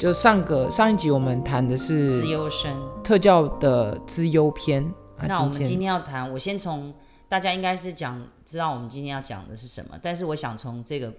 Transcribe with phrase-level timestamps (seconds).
[0.00, 4.82] 就上个上一集我们谈的是资优生特教的资优篇。
[5.18, 6.94] 啊、那我们今天要谈，我先从
[7.28, 11.12] 大家应该是讲知道我们今天要讲的是什么，但是我想从这个，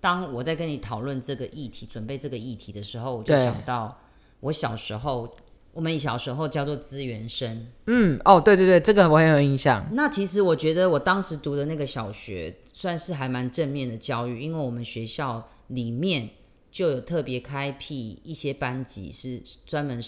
[0.00, 3.96] 当我在跟你讨论这个议题，准备这个议题的时候，我就想到
[4.40, 5.32] 我小时候，
[5.72, 7.68] 我们小时候叫做资源生。
[7.86, 9.86] 嗯，哦，对对对，这个我很有印象。
[9.92, 16.28] 那其实我觉得我当时读的那个小学算是还蛮正面的教育，因为我们学校里面。
[16.76, 19.98] 就有特别开辟一些班级，是专门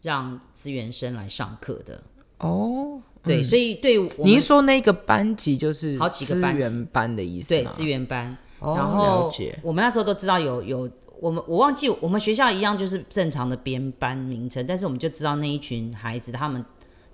[0.00, 2.02] 让资源生来上课的
[2.38, 2.98] 哦。
[3.22, 8.34] 对，嗯、所以对我您说那个班级就是好几个班级，资源班的意思，对，资源班。
[8.58, 16.64] 哦、然后我们那时候都知道有有我们我忘记我们学校一样就是正常的编班名称，但是我们就知道那一群孩子他们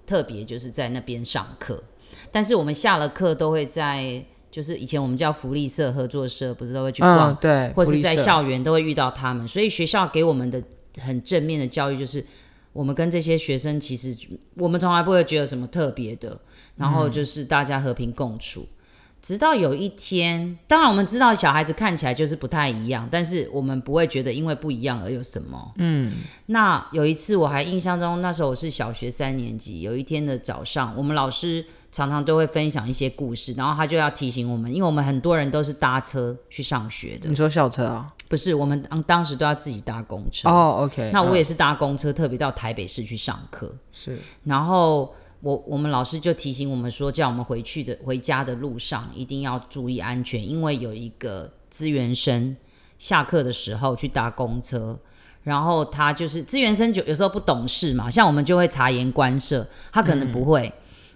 [0.07, 1.83] 特别就是在那边上课，
[2.31, 4.25] 但是我们下了课都会在。
[4.51, 10.63] 就是以前我们叫福利社合作社，不是都会去逛，嗯、对，或是在校园都会遇到他们，所以学校给我们的
[11.01, 12.25] 很正面的教育就是，
[12.73, 14.17] 我们跟这些学生其实
[14.57, 16.39] 我们从来不会觉得什么特别的，
[16.77, 18.63] 然后就是大家和平共处。
[18.63, 18.77] 嗯、
[19.23, 25.73] 直到有一天，当然我们知道小孩子看起来就是不太一样，但是我们不会觉得因为不一样而有什么。
[25.77, 26.13] 嗯，
[26.47, 31.65] 那有一次我还印象中，那时候我是小学三年级，有一天的早上，我们老师。
[31.93, 37.29] 常常都会分享一些故事，然后他就要提醒我们，因为我们很多人都是搭车去上学的。
[37.29, 38.15] 你说校车啊？
[38.29, 40.49] 不是，我们当当时都要自己搭公车。
[40.49, 41.11] 哦、oh，OK。
[41.13, 43.75] 那我也是搭公车，特别到台北市去上课。
[43.93, 44.17] 是。
[44.45, 52.57] 然后我我们老师就提醒我们说，叫我们回去的回家的路上一定要注意安全，因为有一个资源生
[52.99, 54.99] 下课的时候去搭公车，
[55.43, 60.69] 然后他就是资源生就有时候不懂事嘛，像我们就会察言观色，他可能不会。
[60.69, 60.73] 嗯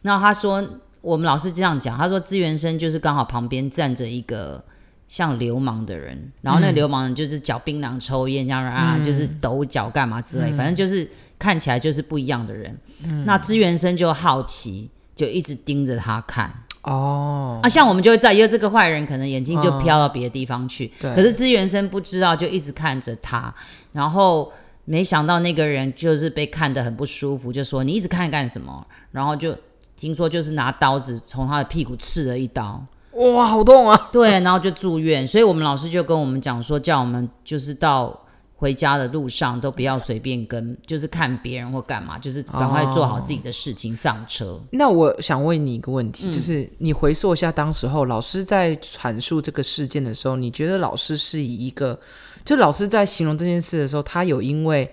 [0.06, 0.62] 那他说，
[1.00, 4.62] 我们老师这样讲，他说资源生就是刚好旁边站着一个
[5.08, 11.08] 像流氓的人，然后那个流氓人就是嚼槟榔、抽烟这样啊，嗯、就是抖脚干嘛之类，嗯、反正就是
[11.39, 12.78] 看起来就是不一样的人。
[13.05, 16.52] 嗯、那资源生就好奇，就一直盯着他看。
[16.83, 23.55] 哦，啊，像我们就会在，因为这个坏人可能眼睛就飘到别的地方去，哦、可是资源生不知道，就一直看着他，
[23.92, 24.52] 然后
[24.84, 28.86] 没想到那个人就是被看得很不舒服，就说你一直看干什么？
[29.12, 29.56] 然后就。
[29.96, 34.08] 听说就是拿刀子从他的屁股刺了一刀，哇，好痛啊！
[34.11, 35.24] 对，然后就住院。
[35.24, 38.23] 所以我们老师就跟我们讲说，叫我们就是到
[38.56, 44.46] 回家的路上都不要随便跟，就是看别人或干嘛，就是赶快做好自己的事情上车。
[44.46, 44.64] 哦。
[44.72, 51.98] 那我想问你一个问题，嗯、就是你回溯一下当时候老师在阐述这个事件的时候，你觉得老师是以一个，
[52.44, 54.90] 就老师在形容这件事的时候，他有因为。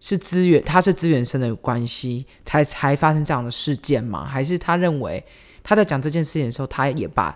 [0.00, 4.22] 是资源，他是资源生的关系，才才发生这样的事件吗？
[4.22, 5.24] 还是他认为
[5.62, 7.34] 他在讲这件事情的时候，他也把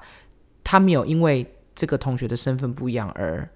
[0.63, 3.49] 他没有因为这个同学的身份不一样而，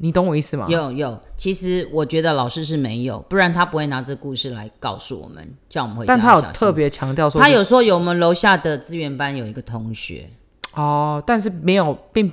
[0.00, 0.66] 你懂我意思吗？
[0.68, 6.14] 有有，其实我觉得老师是没有，不然他不会拿这故事来告诉我们，叫我们回家。
[6.14, 10.30] 但他有特别强调说，他有说有我们楼下的资源班有一个同学
[10.80, 12.32] 哦，但是没有并。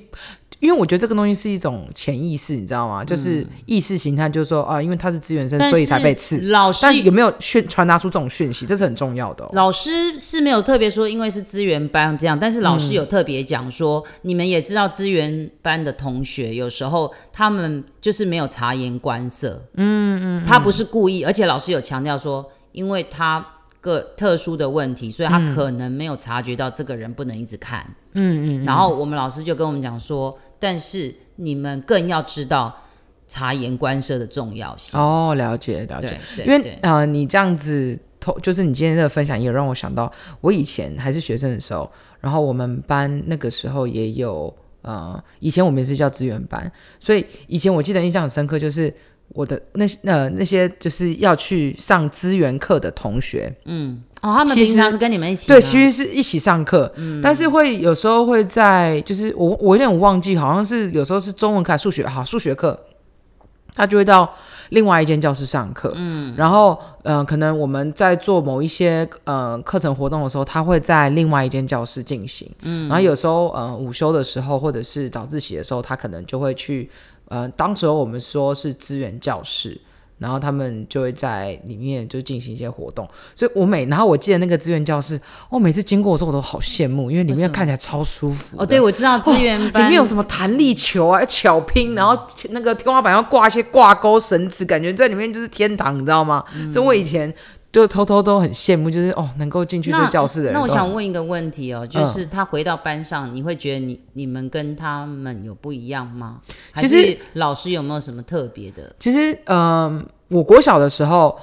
[0.61, 3.03] 因为我觉得这个东西是一种潜意识，你知道吗？
[3.03, 6.39] 嗯、就是意识形态，就是说啊，因为他是资源生，所以才被刺。
[6.47, 8.66] 老师但有没有讯传达出这种讯息？
[8.66, 9.50] 这是很重要的、哦。
[9.53, 19.62] 老师是没有特别说，因为是资源班这样，但是老师有特别讲说，嗯、你们也知道资源班的同学有时候他们就是没有察言观色。
[19.75, 23.45] 嗯嗯，嗯他不是故意，而且老师有强调说，因为他
[23.85, 27.85] 个特殊的问题，所以他可能没有察觉到这个人不能一直看。
[28.13, 30.35] 嗯嗯，然后我们老师就跟我们讲说。
[30.57, 32.74] 但是你们更要知道
[33.28, 38.00] 察言观色的重要性哦，了解了解，因为呃，你这样子，
[38.41, 41.91] 就是你今天的分享也有让我想到，我以前还是学生的时候，
[42.22, 44.51] 然后我们班那个时候也有
[44.81, 48.91] 呃，以前我们也是叫资源班，所以以前我记得印象很深刻，就是。
[49.35, 62.80] 我的那些呃那些就是要去上资源课的同学，嗯，哦，他们平常是跟你们一起，对，其实是一起上课，嗯，但是会有时候会在，就是我我有点忘记，好像是有时候是中文课、数学，好，数学课，
[63.74, 64.33] 他就会到
[64.69, 76.89] 另外一间教室上课，嗯，然后呃，可能我们在做某一些呃课程活动的时候，他会在另外一间教室进行，嗯，然后有时候呃午休的时候或者是早自习的时候，他可能就会去。
[77.27, 79.80] 呃，当时候我们说是资源教室，
[80.19, 85.19] 然后他们就会在里面就进行一些活动，所以我每然后我记得那个资源教室，
[85.50, 88.56] 我每次经过的时候我都好羡慕，因为里面看起来超舒服。
[88.57, 92.18] 哦，对，我知道资源班、哦、里面有什么弹力球啊、巧拼，然后
[92.51, 96.44] 那个天花板要挂一些挂钩绳子，感觉在里面就是天堂，你知道吗？
[96.56, 97.33] 嗯、所以我以前。
[97.75, 100.54] 就偷偷都很羡慕，就是哦，能够进去这教室的人。
[100.54, 106.39] 那我想问一个问题哦，就是他回到班上，嗯、你会觉得你你们跟他们有不一样吗？
[106.75, 108.95] 其实老师有没有什么特别的？
[108.98, 111.38] 其实，嗯、呃，我国小的时候。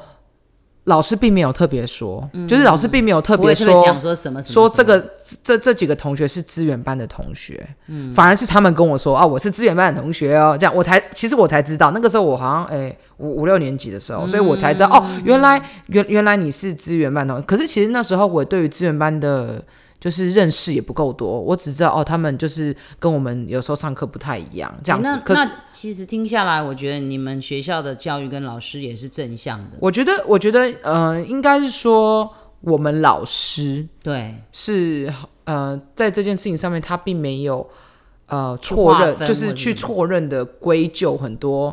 [0.84, 5.00] 老师并没有特别说，嗯、就是老师并没有特别说讲说什么说这个
[5.44, 19.62] 这这几个同学是资源班的同学，嗯，反而是他们跟我说啊，我是资源班的同学哦，这样我才其实我才知道，那个时候我好像哎五五六年级的时候，所以我才知道、嗯、哦，原来原原来你是资源班的，可是其实那时候我对于资源班的。
[20.02, 25.08] 就是认识也不够多，我只知道哦，他们就是跟我们有时候上课不太一样，这样子。
[25.08, 29.76] 欸、那那其实听下来，我觉得你们学校的教育跟老师也是正向的。
[29.78, 32.28] 我觉得，我觉得，呃，应该是说
[32.62, 35.08] 我们老师对是
[35.44, 37.64] 呃，在这件事情上面，他并没有
[38.26, 41.72] 呃错认，就是去错认的归咎很多。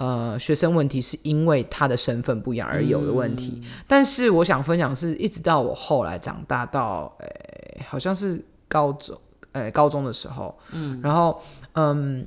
[0.00, 9.14] 呃，学生问题是因为他的身份不一样而有的问题，嗯、但是我想分享是一直到我后来长大到，诶、欸，好像是高中，
[9.52, 11.38] 诶、欸，高中的时候，嗯，然后，
[11.74, 12.26] 嗯，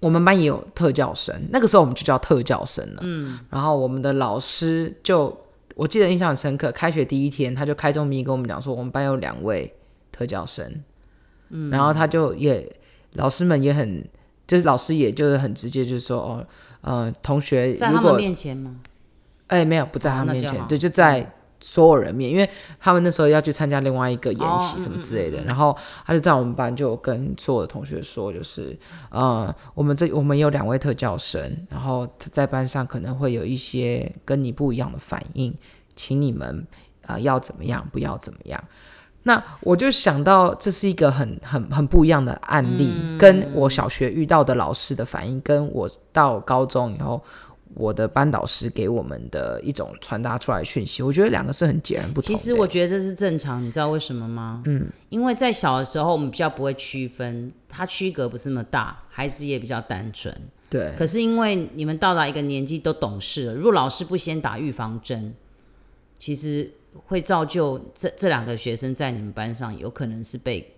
[0.00, 5.32] 我们班也有特教生，那个时候我们就叫特教生了，嗯，然后我们的老师就，
[5.76, 9.72] 我记得印象很深刻，开学第一天他就开宗明义跟我们讲说，我们班有两位
[10.10, 10.82] 特教生，
[11.50, 12.68] 嗯，然后他就也，
[13.12, 14.04] 老师们也很，
[14.50, 16.46] 就是老师也就是很直接，就是说，哦。
[16.82, 18.76] 呃，同学，在他们面前吗？
[19.48, 21.30] 哎、欸，没有，不在他们面前，对，就在
[21.60, 25.76] 所有人面，因为他们那时候要去参加另外一个演习什么之类的，哦嗯嗯嗯、然后
[26.06, 28.74] 他就在我们班就跟所有的同学说，就是
[29.10, 35.54] 呃，我们这我们有两位特教生，然后在班上可能会有一些跟你不一样的反应，
[35.94, 36.66] 请你们
[37.02, 38.58] 啊、呃、要怎么样，不要怎么样。
[39.22, 47.22] 那我就想到，这是一个很很很不一样的案例，嗯、跟我小学遇到的老师的反应，跟我到高中以后
[47.74, 52.34] 我的班导师给我们的一种传达出来的讯息，我觉得两个是很截然不同的。
[52.34, 54.62] 其实我觉得这是正常，你知道为什么吗？
[54.64, 60.34] 嗯，因为在小的时候我们比较不会区分，它区隔不是那么大，孩子也比较单纯。
[60.70, 60.94] 对。
[60.96, 65.34] 可是因为你们到达一个年纪都懂事了，如果老师不先打预防针，
[66.18, 66.70] 其实。
[67.06, 70.76] 会造就这这两个学生在你们班上有可能是被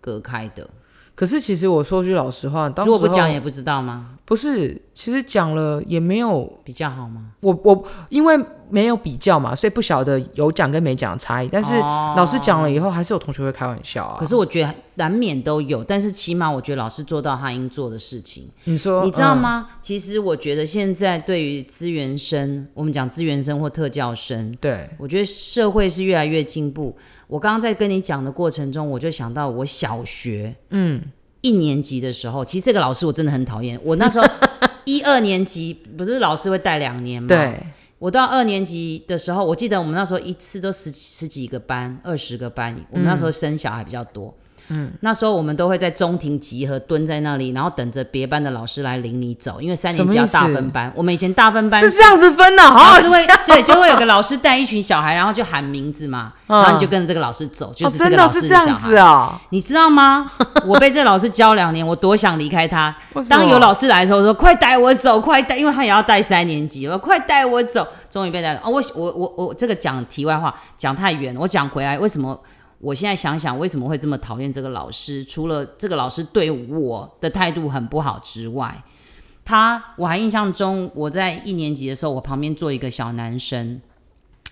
[0.00, 0.68] 隔开的。
[1.14, 4.18] 可是其实我说句老实话，如果不讲也不知道吗？
[4.24, 7.32] 不是，其实讲了也没有比较好吗？
[7.40, 8.38] 我我因为。
[8.70, 11.48] 没有比较嘛，所以不晓得有讲跟没讲的差异。
[11.48, 14.16] 但是老师讲了以后，还是有同学会开玩笑啊。
[14.18, 18.48] 可是我觉得难免都有，但是起码我觉得老师做到他应做的事情。
[18.64, 19.66] 你说，你知道吗？
[19.70, 26.96] 嗯、其实我觉得现在对于资源生，我们讲资源生或特教生，对，我觉得社会是越来越进步。
[27.26, 31.02] 我刚刚在跟你讲的过程中，我就想到我小学嗯
[31.42, 33.78] 一年级的时候，其实这个老师我真的很讨厌。
[33.84, 34.26] 我那时候
[34.84, 37.28] 一二年级不是老师会带两年吗？
[37.28, 37.60] 对。
[38.04, 42.76] 我到二年级的时候，我记得我们那时候一次都十十几个班，二十个班。
[42.90, 44.34] 我们那时候生小孩比较多。
[44.68, 50.90] 嗯，那时候我们都会在中庭集合，蹲在那里，然后等着别班的老师来领你走，因为三年级要大分班。
[50.94, 53.10] 我们以前大分班是这样子分的，好好笑。
[53.46, 59.40] 对，就会有个老师带一群小孩，然后就喊名字嘛，然后你就跟着这个老师走，就是这个老师这样子啊？
[59.50, 60.30] 你知道吗？
[60.66, 62.94] 我被这个老师教两年，我多想离开他。
[63.28, 67.86] 当有老师来的时候，我说快带我走，快带，因为他也要带三年级，我说快带我走。
[68.08, 72.40] 终于被带哦，我我我我这个讲题外话讲太远了，我讲回来为什么？
[72.84, 75.24] 我现在想想，为什么会这么讨厌这个老师？
[75.24, 78.84] 除了这个老师对我的态度很不好之外，
[79.44, 83.80] 他我还印象中，我在一年级的时候，我旁边坐一个小男生。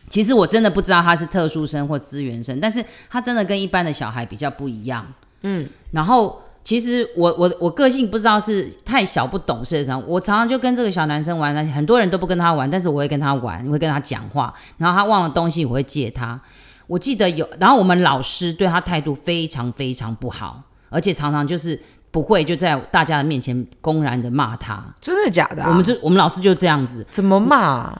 [0.08, 5.06] 其实我真的不知道他是特殊生或资源生，但是他真的跟一般的小孩比较不一样。
[5.42, 16.38] 嗯，然后其实我我我个性不知道是太小不懂事的时候，我常常就跟这个小男生玩，很多人都不跟他玩，但是我会跟他玩，我会跟他讲话，然后他忘了东西，我会借他。
[16.86, 24.84] 我记得有，然后我们老师对他态度非常非常不好，而且常常就是不会就在大家的面前公然的骂他。
[25.00, 25.68] 真的假的啊？
[25.70, 27.06] 我们就我们老师就这样子。
[27.10, 27.96] 怎么骂？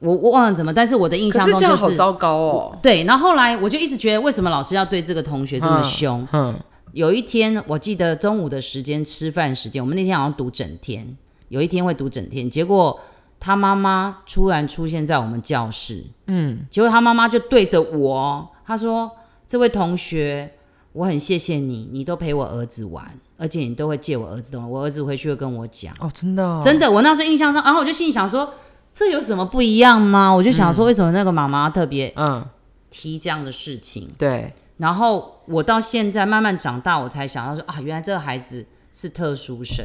[0.00, 2.78] 我我忘了怎么，但是我的印象中就是好糟糕哦。
[2.82, 6.26] 对，然后后来我就一直觉得，为什么老师要对这个同学这么凶？
[6.32, 6.54] 嗯。
[6.92, 11.16] 有一天我记得中午的时间吃饭时间，我们那天好像读整天，
[11.48, 12.98] 有一天会读整天，结果。
[13.38, 19.10] 他妈妈突然出现在我们教室，嗯，结果他妈妈就对着我，他说
[19.46, 20.54] ：“这位同学，
[20.92, 28.54] 我很谢谢你，你都陪我儿子玩，而且你都会借我儿子东西，我儿子回去会跟我讲。”哦，真的哦，真的，我那时候印象上，然后我就心里想说，
[28.90, 30.30] 这有什么不一样吗？
[30.30, 32.44] 我就想说，为什么那个妈妈特别嗯
[32.90, 34.10] 提这样的事情？
[34.18, 39.84] 对，然后我到现在慢慢长大，我才想到说啊，原来这个孩子是特殊生。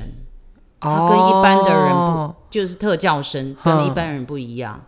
[0.81, 4.81] 他跟一般的人不，哦、就是特教生，跟一般人不一样。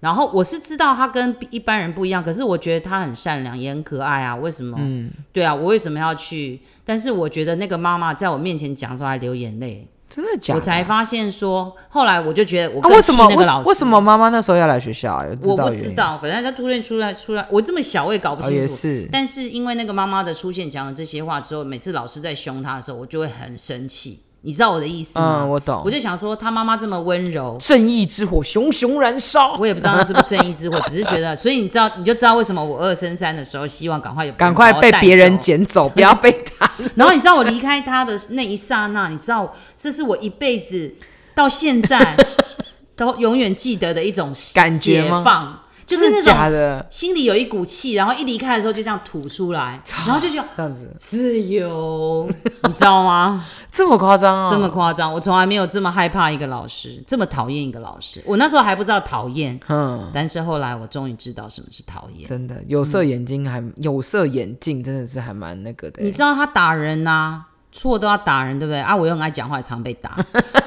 [0.00, 4.34] 然后我是知道他跟一般人不一样，可是我觉得他很善良，也很可爱啊。
[4.36, 4.76] 为什么？
[4.80, 6.60] 嗯，对啊，我为什么要去？
[6.84, 9.86] 但是我觉得那个妈妈在我面前讲的时候还流眼泪。
[10.08, 10.58] 真的假的？
[10.58, 13.50] 我才发现说，后来我就觉得我更气那个老师。
[13.50, 13.68] 啊、为什么？
[13.68, 15.24] 为什么妈妈那时候要来学校啊？
[15.42, 18.72] 我不知道，反正他突然出来出来，我这么小我也搞不清楚。
[18.72, 19.08] 哦、是。
[19.12, 24.20] 但是因为那个妈妈的出现讲了这些话之后，每次老师在凶他的时候，我就会很生气。
[24.42, 25.40] 你知道我的意思吗？
[25.42, 25.82] 嗯，我懂。
[25.84, 29.54] 我就想说，他妈妈这么温柔，正义之火熊熊燃烧。
[29.58, 36.70] 我也不知道那是不是正义之火，只是觉得， 所以你知道，你就知道为什么我二升三的时候，希望赶快有赶快被别人捡走，不要被他。
[36.96, 40.94] 然后你知道我离开他的那一刹那，你知道这是我一辈子
[41.34, 42.16] 到现在
[42.96, 45.60] 都永远记得的一种感觉吗？
[45.86, 52.30] 就是那种心里有一股气，然后一离开的时候就这样吐出来，然后就这样子自由，
[52.62, 53.44] 你知道吗？
[53.80, 54.50] 这么夸张啊！
[54.50, 58.22] 这么夸张，我从来没有这么害怕一个老师，这么讨厌一个老师。
[58.26, 62.28] 我那时候还不知道讨厌，嗯，但是后来我终于知道什么是讨厌。
[62.28, 66.02] 真的，有色眼镜还、嗯、有色眼镜真的是还蛮那个的。
[66.02, 68.94] 你知道他打人呐、啊，错都要打人，对不对啊？
[68.94, 70.22] 我又很爱讲话，也常被打。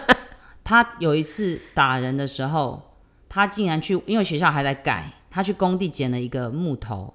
[0.65, 2.81] 他有一次打人的时候。
[3.35, 7.11] 他竟然去，因为学校还在盖，他去工地捡了一个木头、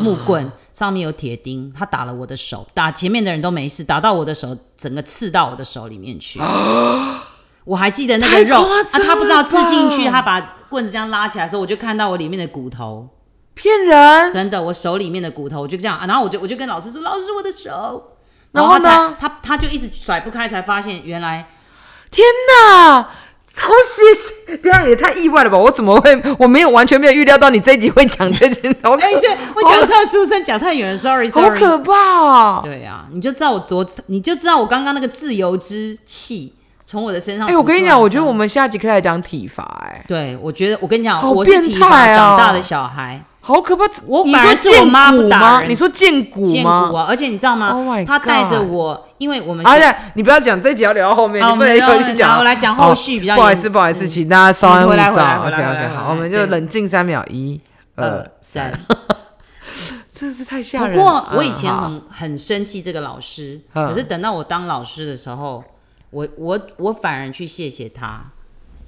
[0.00, 1.72] 木棍，上面有铁钉。
[1.76, 6.40] 他打了我的手，打前面的人都没事，打到我的手，整个刺到我的手里面去。
[7.64, 13.08] 我还记得那个肉啊，他不知道刺进去，他把棍子这样拉起来的时候，我就看到我里面的骨头。
[13.54, 14.30] 骗人！
[14.30, 18.16] 真的，我手里面的骨头，我就这样，啊、然后我就我就跟老师说：“老师，我的手。”
[18.52, 21.50] 然后呢，他他就一直甩不开，才发现原来，
[22.10, 22.24] 天
[22.62, 23.08] 哪！
[23.58, 25.58] 超谢谢，这样也太意外了吧？
[25.58, 26.22] 我怎么会？
[26.38, 28.74] 我没有完全没有预料到你这一集会讲这件。
[28.84, 31.92] 我哎，对，我讲特殊生，讲太远了，sorry sorry，好可怕
[32.24, 32.60] 啊！
[32.62, 36.54] 对啊，你就知道我多，你就知道我刚刚那个自由之气
[36.86, 37.48] 从我的身上。
[37.48, 39.64] 哎、欸，我跟你讲，我觉得我们下集可以来讲体罚。
[39.90, 43.20] 哎，对，我觉得我跟你讲，好我是体罚长大的小孩。
[43.48, 43.84] 好可怕！
[44.06, 46.52] 我你说是我妈不打人，你说见骨吗？
[46.52, 47.06] 见骨啊！
[47.08, 52.36] 而且你知道吗？Oh、他带着我，因为我们而且、啊、你不要讲这集要聊到后面，哦、你不能一口气讲。
[52.36, 53.34] 我来讲后续比较。
[53.34, 55.46] 不好意思，不好意思，请大家稍安勿躁。
[55.46, 57.58] OK OK，好，我们就冷静三秒，一、
[57.96, 58.78] 二、三。
[60.12, 60.94] 真的是太吓人。
[60.94, 65.64] 不过我以前很很生气这个老师，可是等到我当老师的时候，
[66.10, 68.26] 我我我反而去谢谢他，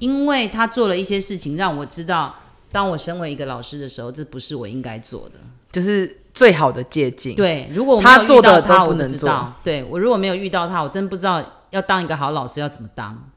[0.00, 2.34] 因为他做了一些事情让我知道。
[2.72, 5.38] 当我身为一个老师的时候，这不是我应该做的，
[5.72, 7.34] 就是最好的借鉴。
[7.34, 9.52] 对，如果我没有遇到他，我不能做。
[9.64, 13.30] 对，我如果没有遇到他，我真不知道要当一个好老师要怎么当。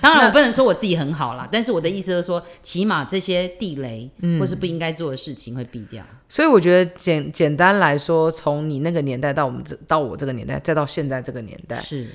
[0.00, 6.02] 当然，我不能说我自己很好啦，但是我的意思是说，起码这些地雷或是不应该做的事情会避掉。
[6.02, 12.08] 嗯，所以我觉得简简单来说，从你那个年代到我们这到我这个年代，再到现在这个年代是。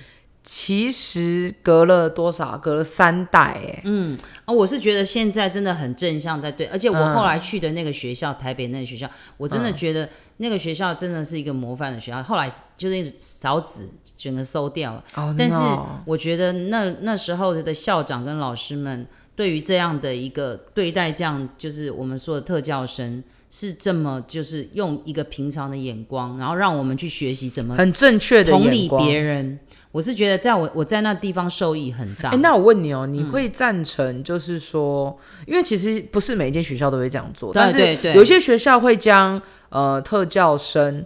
[0.52, 2.58] 其实隔了多少？
[2.58, 3.82] 隔了三代哎。
[3.84, 12.24] 嗯啊，我是觉得现在真的很正向在对，而且我后来去的那个学校，嗯、台北那个学校，我真的觉得那个学校真的是一个模范的学校。
[12.24, 13.88] 后来就是少子
[14.18, 15.58] 整个收掉了，哦、但是
[16.04, 29.60] 我觉得那那时候的校长跟老师们对于这样的一个对待，这样就是我们说的特教生，是这么就是用一个平常的眼光，然后让我们去学习怎么很正确的同理别人。
[29.92, 32.30] 我是觉得，在我我在那地方受益很大。
[32.30, 41.04] 哎，那我问你哦，你会赞成就是说，嗯、因为其实不是每一间学校都会这样做，但是有些学校会将呃特教生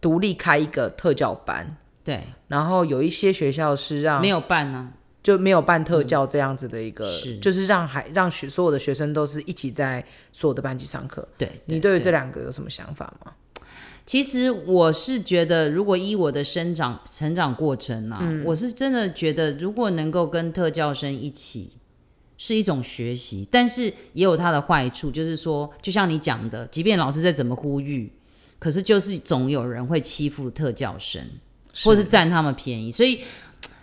[0.00, 4.88] 独立开一个特教班，对，然后有一些学校是让没有办呢、啊，
[5.22, 7.36] 就没有办特教这样子的一个，嗯、是。
[7.38, 11.28] 就是让孩让学所有的学生都是一起在所有的班级上课。
[11.36, 13.32] 对你对于这两个有什么想法吗？
[14.04, 21.70] 其实我是觉得，如果依我的生长成长过程啊，嗯、我是真的觉得，如果能够跟特教生一起，
[22.36, 28.12] 是一种学习，但是也有它的坏处，就是说，就像你讲的，即便老师再怎么呼吁，
[28.58, 31.22] 可是就是总有人会欺负特教生，
[31.72, 31.88] 是。
[31.88, 33.20] 或是占他们便宜，所以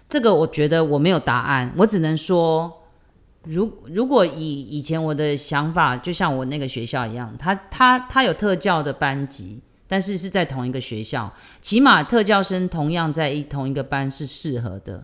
[0.10, 2.70] 这个我觉得我没有答案，我只能说，
[3.46, 9.62] 如如果以以前我的想法，就像我那个学校一样，他他他有特教的班级。
[9.92, 15.04] 但是是在同一个学校，起码特教生同样在一同一个班是适合的，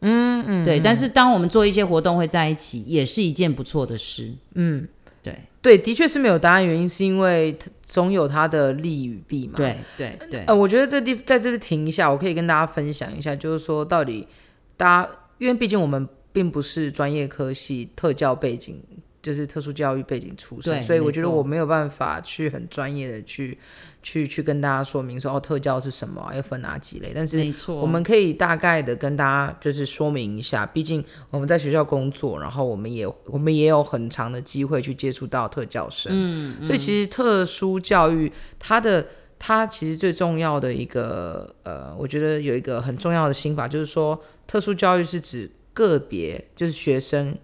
[0.00, 0.80] 嗯嗯，对。
[0.80, 4.88] 但是当我们做一些活动会在一起，也是一件不错的事，嗯，
[5.22, 10.44] 对对，的确是没有答案，原因是因为总有它的利与弊嘛，对对对。
[10.46, 14.26] 呃，我觉得这地在这边停一下，我可以跟大家分享一下，就是说到底
[14.78, 18.82] 大家，因为毕竟我们并不是专业科系特教背景。
[19.22, 23.56] 就是特殊教育背景出身，所以我觉得我没有办法去很专业的去
[24.02, 27.12] 去去跟大家说明说哦，特教是什么，要分哪几类。
[27.14, 27.38] 但是
[27.68, 36.10] 我们可以大概的跟大家就是说明一下，毕竟我们在学校工作，然后我们也我们也有很长的机会去接触到特教生。
[36.12, 39.06] 嗯，嗯，所以其实特殊教育它的
[39.38, 47.38] 它其实最重要的一个呃，我觉得有一个很重要的心法，就是说特殊教育是指个别就是学生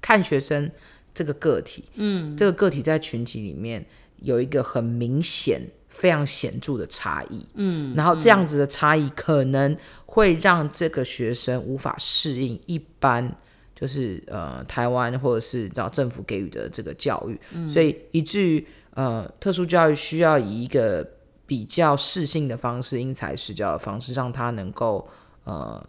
[0.00, 0.70] 看学生
[1.14, 3.84] 这个个体，嗯，这个个体在群体里面
[4.20, 5.60] 有一个很明显。
[5.92, 9.76] 非常显著的差异，嗯，然后这样子的差异可能
[10.06, 13.28] 会让这个学生无法适应一般，
[13.74, 18.64] 就是呃台湾或者是找政府给予的这个教育，嗯，所以以至于
[18.94, 21.06] 呃特殊教育需要以一个
[21.44, 25.06] 比较适性的方式，因材施教的方式，让他能够
[25.42, 25.84] 呃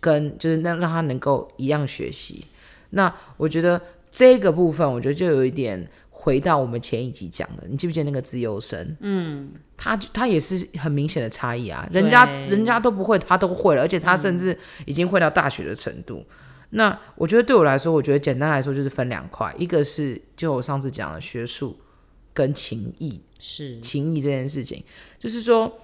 [0.00, 2.44] 跟就是让让他能够一样学习。
[2.90, 3.80] 那我觉得
[4.12, 5.90] 这个部分，我觉得就有一点。
[6.24, 8.96] 回到我们前一集讲的，你记不记得那个自由生？
[9.00, 16.18] 嗯，他他也是很明显的差异啊，人家人家都不会，他都会了，而且他甚至已经会到大学的程度。
[16.20, 16.36] 嗯、
[16.70, 21.76] 那我觉得对我来说，我觉得简单来说就是分两块，一个是就我上次讲的学术
[22.32, 24.84] 跟情谊，是情谊这件事情，
[25.18, 25.80] 就是说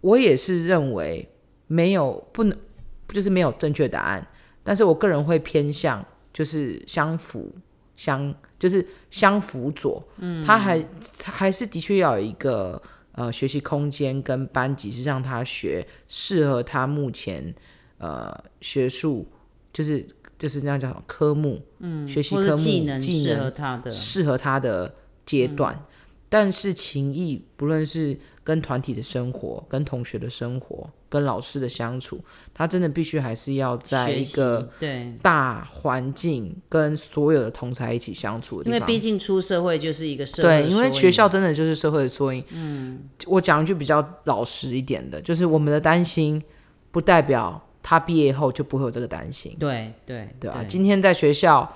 [0.00, 1.28] 我也是认为
[1.68, 2.58] 没有不能
[3.06, 4.26] 就是没有正确答案，
[4.64, 7.54] 但是我个人会偏向就是相辅
[7.96, 8.34] 相。
[8.62, 10.80] 就是相辅佐，嗯，他还
[11.18, 17.52] 他还是的确要有一个呃学习空间跟班级，是让他学适合他目前
[17.98, 19.26] 呃学术，
[19.72, 20.06] 就是
[20.38, 24.94] 就是那样叫科目，嗯，学习科目技能适合他的适合他的
[25.26, 25.74] 阶段。
[25.74, 25.86] 嗯
[26.32, 32.18] 但是情谊，不论是跟团体的生活、跟同学的生活、跟老师的相处，
[32.54, 38.74] 他真的必须还是要在一个对大环境跟所有的同才一起相处的地方。
[38.74, 42.42] 因为毕竟出社会就是一个社会，对，因为学校真的就是社会的缩影。
[42.48, 46.42] 嗯，我讲一句比较老实一点的，就是我们的担心，
[46.90, 49.54] 不代表他毕业后就不会有这个担心。
[49.60, 50.64] 对对对啊！
[50.66, 51.70] 今天在学校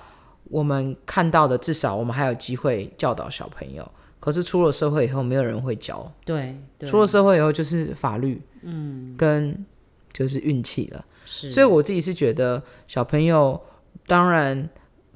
[0.45, 3.87] 我们看到的，至少我们还有机会教导小朋友。
[4.19, 6.11] 可是出了社会以后，没有人会教。
[6.25, 9.65] 对，对，出了社会以后就是法律，嗯，跟
[10.11, 11.05] 就是运气了。
[11.25, 13.61] 是，所以我自己是觉得小朋友，
[14.05, 14.67] 当然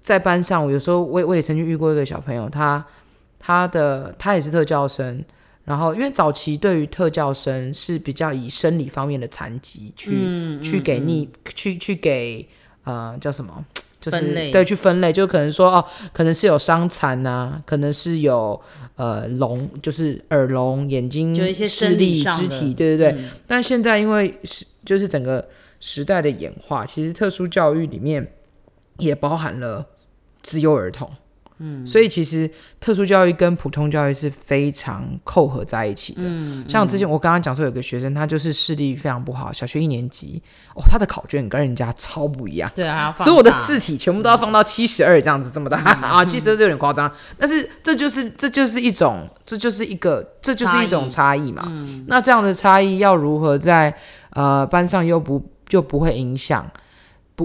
[0.02, 2.86] 在班上，我有时候我我也曾经遇过一个小朋友，他
[3.39, 5.23] 他的他也是特教生，
[5.65, 12.47] 然后因为早期对于特教生是比较以生理方面的残疾去、嗯、去给你、嗯、去去给
[12.84, 13.65] 呃叫什么？
[14.01, 18.59] 就是分类对，去分类，就可能说哦，可能是有伤残啊，可能是有
[18.95, 23.11] 呃聋，就是耳聋、眼睛就一些视力、肢体，对对对。
[23.11, 25.47] 嗯、但现在因为是就是整个
[25.79, 28.33] 时代的演化，其实特殊教育里面
[28.97, 29.85] 也包含了
[30.41, 31.07] 自幼儿童。
[31.62, 36.21] 嗯，所以其实特殊教育跟普通教育是非常扣合在一起的。
[36.24, 40.41] 嗯，像之前我刚刚讲说有个学生，他就是视力非常不好，小学一年级
[40.76, 42.71] 哦，他的考卷跟人家超不一样。
[42.74, 47.08] 对啊，所有的字体全部都要放到七十二这样子这么大、嗯、啊，七十二就有点夸张。
[47.08, 51.63] 嗯、但是这就是这就是一种这就是一个这就是一种差异嘛。
[51.67, 53.95] 嗯，那这样的差异要如何在
[54.32, 56.69] 呃班上又不就不会影响？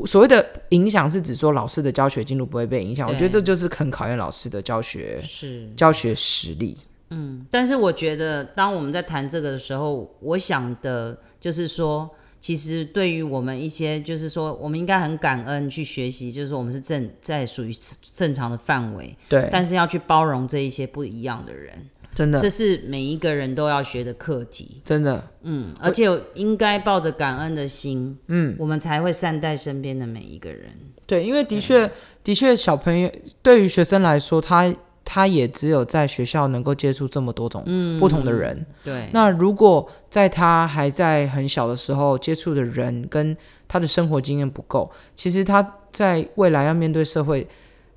[0.04, 6.76] 所谓的影响是指说老师的教学进度不会被影响，我觉得这就是很考验老师的教学是教学实力。
[7.10, 17.72] 嗯，但是我觉得当我们在谈这个的时候，我想的就是说，其实对于我们一些，就是说，我们应该很感恩去学习，就是说我们是正在属于
[18.12, 21.88] 正常的范围，对，但是要去包容这一些不一样的人。
[22.16, 24.80] 真的，这是每一个人都要学的课题。
[24.82, 30.70] 真的，嗯，而且应该抱着感恩的心，嗯，我们才会善待身边的每一个人。
[31.04, 31.90] 对，因为的确，
[32.24, 34.74] 的确，小朋友对于学生来说，他
[35.04, 37.62] 他也只有在学校能够接触这么多种
[38.00, 38.56] 不同的人。
[38.56, 43.36] 嗯，对，那如果在他还在很小的时候接触的人跟
[43.68, 47.46] 他的生活经验不够，其实他在未来要面对社会。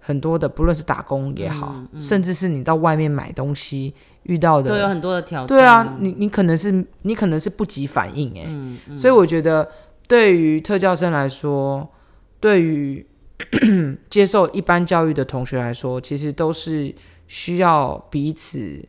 [0.01, 5.47] 很多的，不论是打工也好，嗯嗯、甚至是你到外面买东西遇到的，都有很多的挑战。
[5.47, 9.69] 对啊，你你可能是你可能是不及反应哎、嗯，嗯，所以我觉得
[10.07, 11.87] 对于特教生来说，
[12.39, 13.05] 对于
[14.09, 16.93] 接受一般教育的同学来说，其实都是
[17.27, 18.83] 需要彼此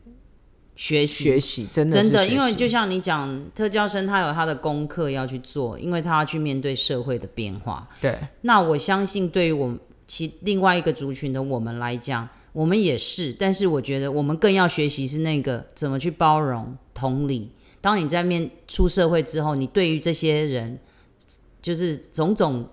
[0.76, 7.88] 学习学习，真的真的，因为就像你讲，特教生他有他的功课要去做，因为他要去面对社会的变化。
[8.00, 9.78] 对，那我相信对于我们。
[10.12, 17.50] 其另外一个族群的我们来讲，我们也是，但是我觉得我们更要学习是那个怎么去包容、同理。
[17.80, 20.78] 当你在面出社会之后，你对于这些人，
[21.62, 22.68] 就是种种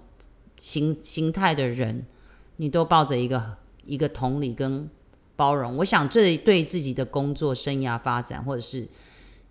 [0.57, 2.05] 形形态的人，
[2.57, 4.89] 你都抱着一个一个同理跟
[5.35, 5.77] 包容。
[5.77, 8.87] 我想这对自己的工作生涯发展，或者是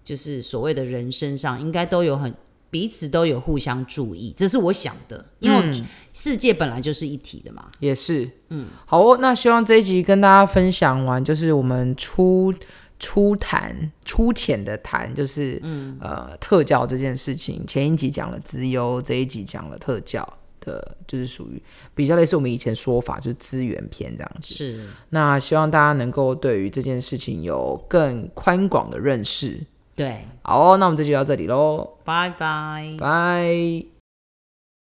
[0.04, 2.34] 就是所谓的人生上，应该都有很
[2.70, 4.32] 彼此都有互相注意。
[4.36, 5.72] 这是我想的，因为
[6.12, 7.70] 世界本来就是一体的嘛。
[7.78, 9.18] 也是，嗯，好哦。
[9.20, 12.52] 那希望这一集跟大家分享完，就是我们初
[12.98, 17.66] 初谈初浅的谈，就是嗯呃特教这件事情。
[17.66, 20.26] 前一集讲了资优，这一集讲了特教。
[20.66, 21.62] 的就是属于
[21.94, 24.52] 比较类似我们以前说法，就是资源篇这样子。
[24.52, 29.64] 是，那希望大家能够对于这件事情有更宽广的认识。
[29.96, 33.95] 对，好哦，那我们这集就到这里喽，拜拜，拜。